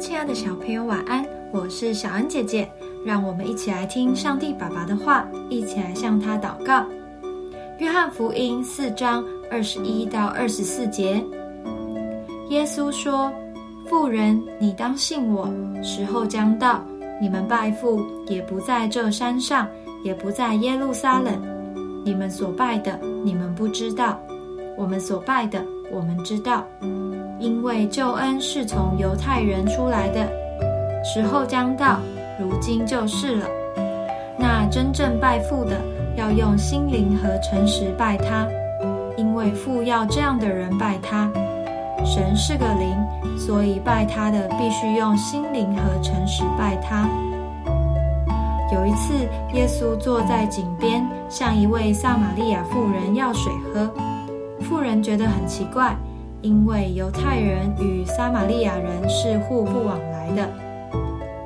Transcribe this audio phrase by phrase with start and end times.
[0.00, 1.22] 亲爱的小朋友，晚安！
[1.52, 2.66] 我是小恩姐姐，
[3.04, 6.86] 让我们一起来听上帝爸爸的话，一起来向他祷告。
[7.78, 11.22] 约翰福音四章二十一到二十四节，
[12.48, 13.30] 耶稣说
[13.90, 15.46] ：“富人，你当信我，
[15.82, 16.82] 时候将到，
[17.20, 19.68] 你们拜父也不在这山上，
[20.02, 21.34] 也不在耶路撒冷。
[22.06, 24.18] 你们所拜的，你们不知道；
[24.78, 25.62] 我们所拜的，
[25.92, 26.66] 我们知道。”
[27.40, 30.28] 因为救恩是从犹太人出来的，
[31.02, 31.98] 时候将到，
[32.38, 33.46] 如今就是了。
[34.38, 35.80] 那真正拜父的，
[36.16, 38.46] 要用心灵和诚实拜他，
[39.16, 41.30] 因为父要这样的人拜他。
[42.04, 47.08] 神是个灵，所以拜他的必须用心灵和诚实拜他。
[48.72, 49.14] 有一次，
[49.54, 53.90] 耶稣坐在井边，向一位撒玛利亚妇人要水喝。
[54.60, 55.96] 妇人觉得很奇怪。
[56.42, 60.48] 因为犹太人与撒玛利亚人是互不往来的，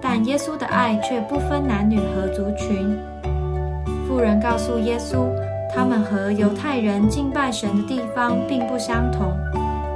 [0.00, 2.94] 但耶稣的爱却不分男女和族群。
[4.06, 5.28] 妇人告诉耶稣，
[5.74, 9.32] 他们和犹太人敬拜神的地方并不相同，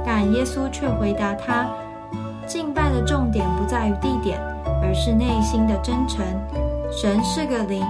[0.03, 1.67] 但耶稣却回答他：
[2.47, 4.39] 敬拜的重点不在于地点，
[4.81, 6.25] 而是内心的真诚。
[6.91, 7.85] 神是个灵，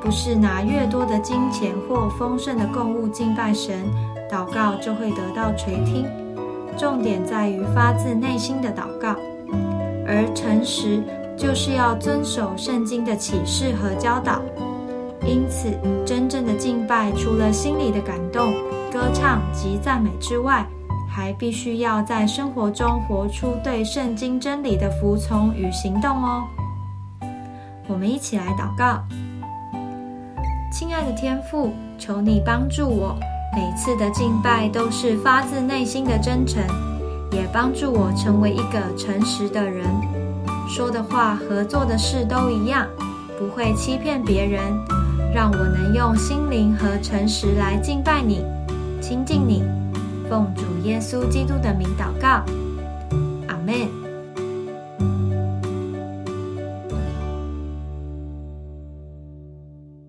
[0.00, 3.84] 不是拿越多的金钱或丰盛的供物敬拜神，
[4.28, 6.04] 祷告就会得到垂听。
[6.78, 9.16] 重点在于发自内心的祷告，
[10.06, 11.02] 而诚实
[11.36, 14.40] 就是要遵守圣经的启示和教导。
[15.26, 15.76] 因此，
[16.06, 18.52] 真正的敬拜除了心里的感动、
[18.92, 20.64] 歌唱及赞美之外，
[21.10, 26.44] 还必须要在生活中活出对圣经真理的服从与行动哦。
[27.88, 29.02] 我们一起来祷告：
[30.72, 33.18] 亲爱的天父，求你帮助我。
[33.54, 36.62] 每次的敬拜都是发自内心的真诚，
[37.32, 39.86] 也帮助我成为一个诚实的人，
[40.68, 42.86] 说的话和做的事都一样，
[43.38, 44.60] 不会欺骗别人，
[45.34, 48.44] 让我能用心灵和诚实来敬拜你，
[49.00, 49.64] 亲近你，
[50.28, 52.44] 奉主耶稣基督的名祷告。
[53.48, 53.88] 阿门